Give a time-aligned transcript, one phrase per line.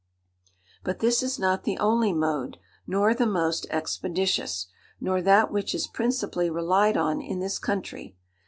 [0.83, 2.57] "But this is not the only mode,
[2.87, 4.65] nor the most expeditious,
[4.99, 8.15] nor that which is principally relied on in this country.